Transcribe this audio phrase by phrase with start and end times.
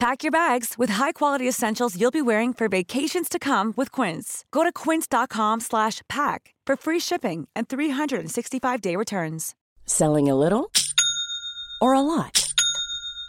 [0.00, 4.44] Pack your bags with high-quality essentials you'll be wearing for vacations to come with Quince.
[4.52, 9.54] Go to quince.com/pack for free shipping and 365-day returns.
[9.86, 10.70] Selling a little
[11.80, 12.44] or a lot?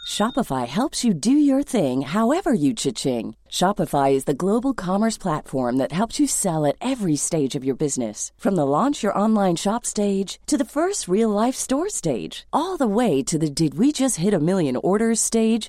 [0.08, 3.34] Shopify helps you do your thing however you cha-ching.
[3.48, 7.76] Shopify is the global commerce platform that helps you sell at every stage of your
[7.76, 8.32] business.
[8.38, 12.86] From the launch your online shop stage to the first real-life store stage, all the
[12.86, 15.68] way to the did we just hit a million orders stage.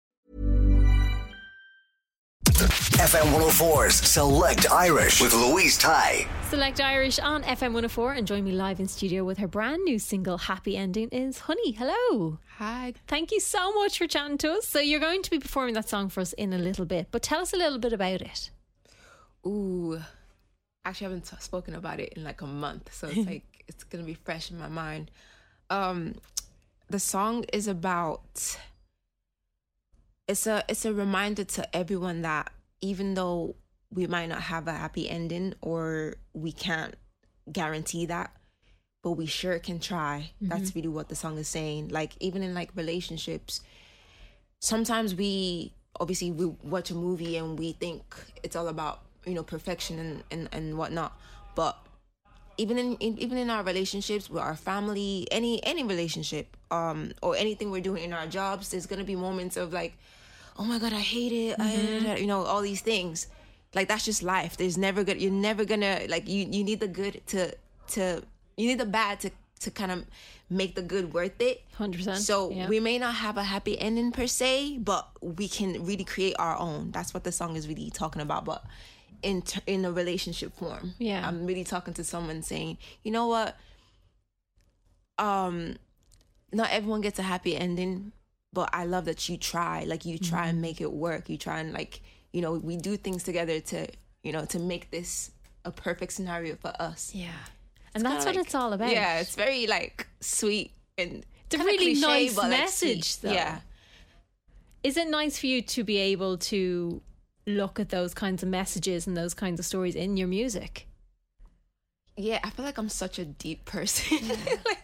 [3.01, 6.27] FM 104's Select Irish with Louise Tighe.
[6.51, 9.97] Select Irish on FM 104 and join me live in studio with her brand new
[9.97, 11.77] single Happy Ending is HXNEY.
[11.77, 12.37] Hello.
[12.59, 12.93] Hi.
[13.07, 14.67] Thank you so much for chatting to us.
[14.67, 17.23] So you're going to be performing that song for us in a little bit, but
[17.23, 18.51] tell us a little bit about it.
[19.47, 19.99] Ooh,
[20.85, 23.83] actually, I haven't t- spoken about it in like a month, so it's like it's
[23.83, 25.09] gonna be fresh in my mind.
[25.71, 26.17] Um,
[26.87, 28.59] the song is about.
[30.27, 33.55] It's a it's a reminder to everyone that even though
[33.93, 36.95] we might not have a happy ending or we can't
[37.51, 38.35] guarantee that,
[39.03, 40.31] but we sure can try.
[40.41, 41.89] That's really what the song is saying.
[41.89, 43.61] Like even in like relationships,
[44.59, 48.03] sometimes we obviously we watch a movie and we think
[48.43, 51.19] it's all about you know perfection and and, and whatnot
[51.55, 51.77] but
[52.57, 57.35] even in, in even in our relationships with our family any any relationship um or
[57.35, 59.97] anything we're doing in our jobs there's gonna be moments of like
[60.57, 61.55] oh my god i hate it.
[61.59, 63.27] I, you know all these things.
[63.73, 64.57] Like that's just life.
[64.57, 67.55] There's never gonna you're never gonna like you you need the good to
[67.89, 68.23] to
[68.57, 69.31] you need the bad to
[69.61, 70.05] to kind of
[70.49, 71.61] make the good worth it.
[71.77, 72.67] 100%, so yeah.
[72.67, 76.57] we may not have a happy ending per se but we can really create our
[76.57, 76.91] own.
[76.91, 78.63] That's what the song is really talking about but
[79.23, 80.95] in ter- in a relationship form.
[80.97, 81.25] Yeah.
[81.27, 83.55] i'm really talking to someone saying you know what?
[85.17, 85.77] Um
[86.51, 88.11] not everyone gets a happy ending
[88.53, 90.49] but i love that you try like you try Mm-hmm.
[90.49, 92.01] and make it work you try and like
[92.33, 93.87] you know we do things together to
[94.23, 95.31] you know to make this
[95.65, 97.29] a perfect scenario for us Yeah.
[97.93, 98.91] And that's what like- it's all about.
[98.91, 103.29] yeah it's very like sweet and It's a really cliche, nice but, like, message, sweet.
[103.29, 103.35] though.
[103.35, 103.59] yeah
[104.83, 107.01] Is it nice for you to be able to
[107.45, 110.87] look at those kinds of messages and those kinds of stories in your music?
[112.17, 114.27] yeah i feel like i'm such a deep person
[114.65, 114.83] like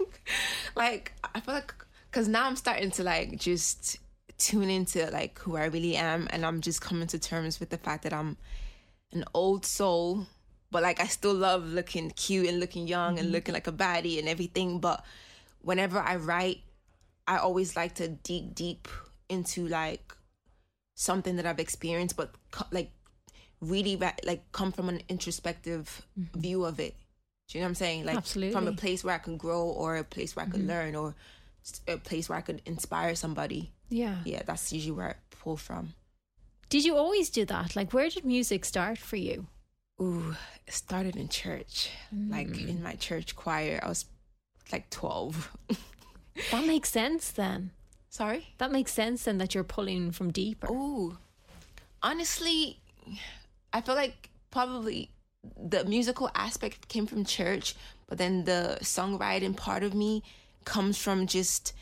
[0.76, 1.74] like i feel like
[2.18, 4.00] because now i'm starting to like just
[4.40, 7.78] tune into like who i really am and i'm just coming to terms with the
[7.78, 8.36] fact that i'm
[9.14, 10.26] an old soul
[10.72, 13.34] but like i still love looking cute and looking young and mm-hmm.
[13.34, 15.06] looking like a baddie and everything but
[15.62, 16.62] whenever i write
[17.28, 18.88] i always like to dig deep
[19.30, 20.16] into like
[20.96, 22.90] something that i've experienced but co- like
[23.62, 26.40] really ra- like come from an introspective mm-hmm.
[26.40, 26.96] view of it.
[27.50, 28.06] Do you know what I'm saying?
[28.06, 30.70] Like from a place where I can grow or a place where I could mm-hmm.
[30.70, 31.16] learn or
[31.88, 33.72] a place where I could inspire somebody.
[33.90, 34.18] Yeah.
[34.26, 35.94] Yeah, that's usually where I pull from.
[36.70, 37.76] Did you always do that?
[37.76, 39.48] Like, where did music start for you?
[40.02, 40.36] Ooh,
[40.66, 41.90] it started in church.
[42.14, 42.32] Mm.
[42.32, 43.80] Like in my church choir.
[43.82, 44.06] I was
[44.72, 45.58] like 12.
[46.52, 47.72] That makes sense then.
[48.10, 48.54] Sorry?
[48.58, 50.72] That makes sense then that you're pulling from deeper.
[50.72, 51.18] Ooh.
[52.04, 52.80] Honestly,
[53.74, 55.10] I feel like probably
[55.56, 57.76] the musical aspect came from church,
[58.08, 60.24] but then the songwriting part of me
[60.68, 61.74] comes from just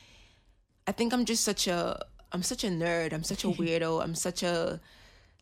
[0.88, 2.00] I think I'm just such a
[2.32, 3.12] I'm such a nerd.
[3.12, 4.02] I'm such a weirdo.
[4.02, 4.80] I'm such a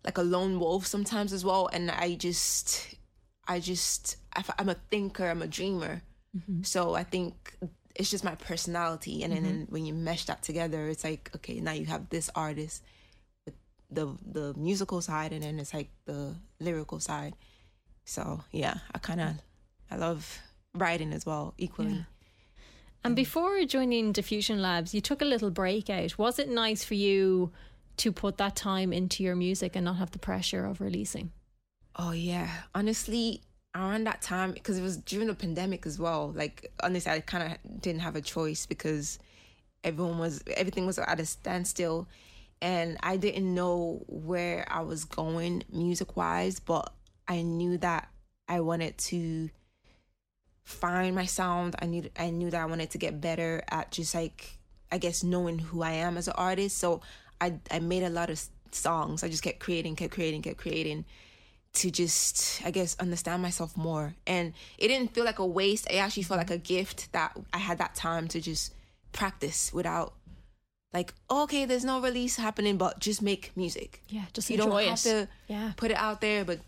[0.05, 2.95] like a lone wolf sometimes as well and I just
[3.47, 6.01] I just I, am a thinker, I'm a dreamer.
[6.35, 6.63] Mm-hmm.
[6.63, 7.55] So I think
[7.95, 11.59] it's just my personality and then then when you mesh that together it's like okay,
[11.59, 12.81] now you have this artist
[13.45, 13.55] with
[13.91, 17.35] the the musical side and then it's like the lyrical side.
[18.05, 19.31] So yeah, I kind of
[19.91, 20.39] I love
[20.73, 22.05] writing as well equally.
[23.03, 26.17] And before joining Diffusion Labs, you took a little break out.
[26.17, 27.51] Was it nice for you
[27.97, 31.31] to put that time into your music and not have the pressure of releasing?
[31.95, 33.41] Oh yeah, honestly,
[33.75, 36.31] around that time because it was during the pandemic as well.
[36.35, 39.19] Like honestly, I kind of didn't have a choice because
[39.83, 42.07] everyone was everything was at a standstill,
[42.61, 46.93] and I didn't know where I was going music wise, but
[47.27, 48.09] I knew that
[48.47, 49.49] I wanted to
[50.63, 51.75] find my sound.
[51.79, 54.57] I knew I knew that I wanted to get better at just like
[54.91, 56.77] I guess knowing who I am as an artist.
[56.77, 57.01] So
[57.41, 59.23] I I made a lot of songs.
[59.23, 61.05] I just kept creating, kept creating, kept creating
[61.73, 64.15] to just I guess understand myself more.
[64.27, 65.87] And it didn't feel like a waste.
[65.89, 68.73] It actually felt like a gift that I had that time to just
[69.11, 70.13] practice without
[70.93, 74.01] like okay, there's no release happening, but just make music.
[74.09, 75.09] Yeah, just you don't have it.
[75.09, 75.73] to Yeah.
[75.75, 76.59] put it out there, but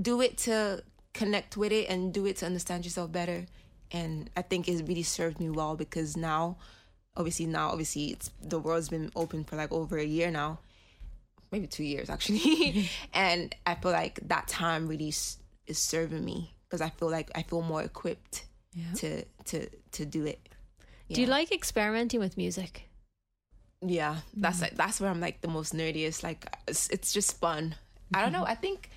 [0.00, 0.82] do it to
[1.14, 3.46] connect with it and do it to understand yourself better.
[3.90, 6.56] And I think it's really served me well because now,
[7.16, 10.60] obviously now, obviously it's the world's been open for like over a year now,
[11.50, 15.38] maybe two years actually, and I feel like that time really is
[15.78, 18.44] serving me because I feel like I feel more equipped
[18.96, 20.48] to to to do it.
[21.12, 22.88] Do you like experimenting with music?
[23.82, 24.62] Yeah, that's mm-hmm.
[24.64, 26.22] like that's where I'm like the most nerdiest.
[26.22, 27.74] Like it's, it's just fun.
[28.14, 28.42] I don't know.
[28.42, 28.50] Mm-hmm.
[28.50, 28.90] I think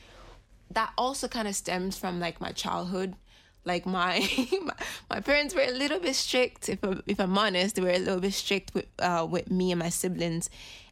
[0.72, 3.16] that also kind of stems from like my childhood.
[3.64, 4.20] Like my
[4.62, 4.74] my,
[5.10, 6.70] my parents were a little bit strict.
[6.70, 9.72] If I'm, if I'm honest, they were a little bit strict with uh with me
[9.72, 10.50] and my siblings,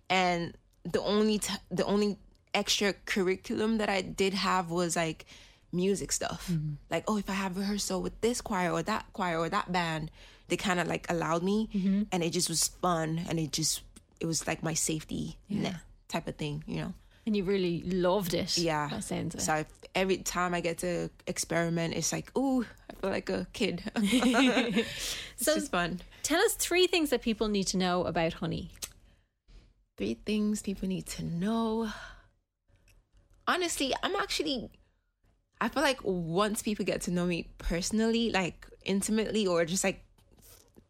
[0.09, 2.17] and the only t- the only
[2.53, 5.25] extra curriculum that I did have was like
[5.71, 6.49] music stuff.
[6.89, 10.09] Like oh, if I have rehearsal with this choir or that choir or that band,
[10.47, 11.69] they kind of like allowed me,
[12.11, 13.81] and it just was fun, and it just
[14.19, 15.75] it was like my safety net
[16.07, 16.93] type of thing, you know.
[17.25, 18.57] And you really loved it.
[18.57, 18.89] Yeah.
[18.89, 19.41] That sounds.
[19.43, 19.65] So I,
[19.95, 23.83] every time I get to experiment, it's like, ooh, I feel like a kid.
[23.95, 26.01] it's So- just fun.
[26.23, 28.69] Tell us three things that people need to know about HXNEY.
[29.97, 31.89] Three things people need to know.
[33.47, 34.69] Honestly, I'm actually.
[35.61, 40.03] I feel like once people get to know me personally, like intimately, or just like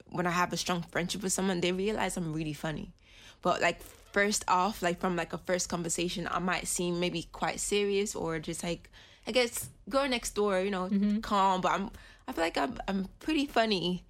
[0.10, 2.94] when I have a strong friendship with someone, they realize I'm really funny.
[3.42, 3.82] But like
[4.14, 8.40] first off, like from like a first conversation, I might seem maybe quite serious or
[8.40, 8.90] just like
[9.28, 10.90] I guess girl next door, you know,
[11.22, 11.62] calm.
[11.62, 11.92] But I'm
[12.28, 14.06] I feel like I'm I'm pretty funny.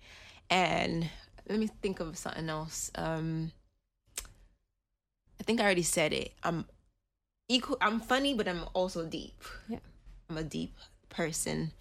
[0.50, 1.10] And
[1.50, 2.92] let me think of something else.
[2.96, 3.52] Um
[5.40, 6.34] I think I already said it.
[6.44, 6.66] I'm
[7.50, 9.42] equal I'm funny, but I'm also deep.
[9.68, 9.80] Yeah.
[10.30, 10.76] I'm a deep
[11.10, 11.72] person.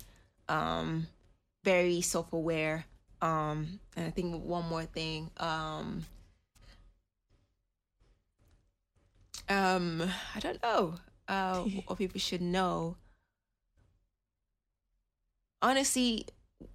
[0.49, 1.07] Um
[1.65, 2.87] very self-aware.
[3.21, 5.31] Um and I think one more thing.
[5.39, 6.07] Um
[9.52, 10.94] um I don't know.
[11.28, 12.96] Uh what people should know.
[15.60, 16.26] Honestly,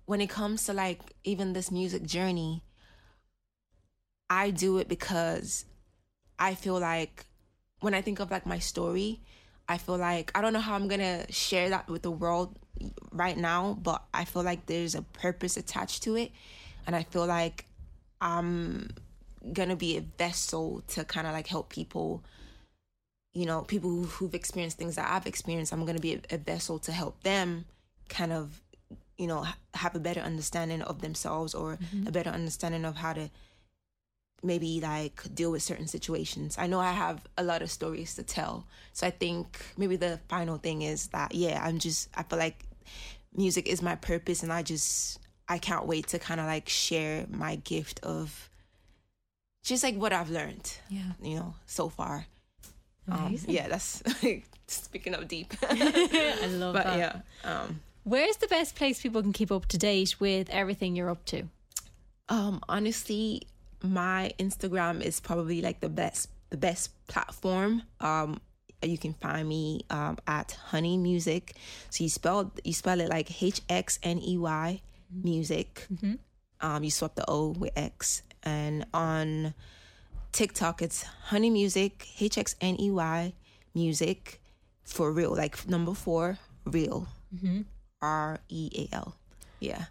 [0.06, 2.64] when it comes to like even this music journey,
[4.30, 5.66] I do it because
[6.40, 7.26] I feel like
[7.80, 9.22] when I think of like my story,
[9.68, 12.58] I feel like I don't know how I'm gonna share that with the world
[13.12, 16.32] right now, but I feel like there's a purpose attached to it,
[16.86, 17.66] and I feel like
[18.22, 18.90] I'm
[19.54, 22.24] gonna be a vessel to kind of like help people.
[23.38, 25.72] You know, people who, who've experienced things that I've experienced.
[25.74, 27.66] I'm gonna be a, a vessel to help them,
[28.10, 28.62] kind of,
[29.18, 32.08] you know, ha- have a better understanding of themselves or mm-hmm.
[32.08, 33.30] a better understanding of how to
[34.44, 36.58] maybe like deal with certain situations.
[36.58, 38.66] I know I have a lot of stories to tell.
[38.94, 39.46] So I think
[39.78, 42.66] maybe the final thing is that yeah, I'm just I feel like
[43.36, 47.26] music is my purpose and I just I can't wait to kind of like share
[47.30, 48.50] my gift of
[49.64, 51.12] just like what I've learned, Yeah.
[51.22, 52.26] you know, so far.
[53.10, 54.04] Um, yeah, that's
[54.68, 55.54] speaking of deep.
[55.64, 56.98] I love but that.
[56.98, 57.22] yeah.
[57.44, 61.26] Um Where's the best place people can keep up to date with everything you're up
[61.26, 61.44] to?
[62.30, 63.44] Um, honestly,
[63.84, 67.84] my Instagram is probably like the best the best platform.
[68.00, 68.40] Um,
[68.82, 71.56] you can find me um at HXNEY Music.
[71.90, 75.88] So you spell you spell it like H X N E Y music.
[76.60, 79.54] Um, you swap the O with X, and on
[80.38, 83.34] TikTok it's HXNEY Music H X N E Y
[83.74, 84.40] music
[84.84, 87.08] for real, like number four real.
[87.34, 87.62] Mm-hmm.
[88.04, 89.16] R E A L.
[89.60, 89.86] Yeah.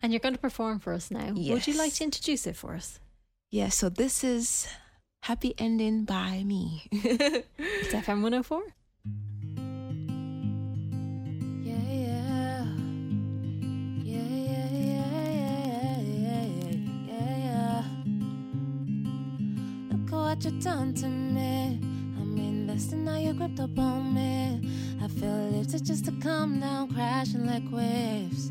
[0.00, 1.34] And you're going to perform for us now.
[1.34, 3.00] Would you like to introduce it for us?
[3.50, 4.66] Yeah, so this is
[5.24, 6.84] Happy Ending by me.
[7.58, 8.62] It's FM 104.
[20.32, 21.78] What you done to me.
[22.18, 24.62] I'm investing, now you gripped up on me.
[25.02, 28.50] I feel lifted just to come down, crashing like waves.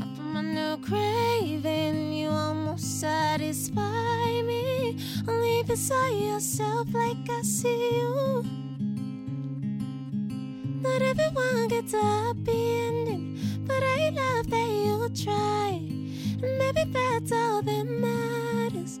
[0.00, 4.96] Up from my new craving, you almost satisfy me.
[5.26, 8.44] Only beside yourself, like I see you.
[10.82, 15.80] Not everyone gets a happy ending, but I love that you try.
[16.42, 19.00] And maybe that's all that matters.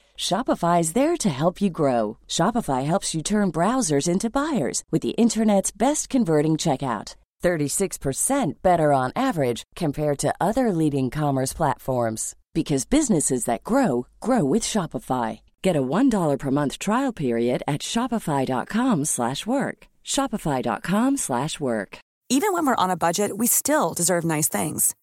[0.21, 2.19] Shopify is there to help you grow.
[2.27, 7.15] Shopify helps you turn browsers into buyers with the internet's best converting checkout.
[7.41, 14.43] 36% better on average compared to other leading commerce platforms because businesses that grow grow
[14.43, 15.41] with Shopify.
[15.63, 19.77] Get a $1 per month trial period at shopify.com/work.
[20.05, 21.91] shopify.com/work.
[22.35, 24.93] Even when we're on a budget, we still deserve nice things.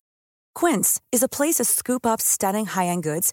[0.60, 3.32] Quince is a place to scoop up stunning high-end goods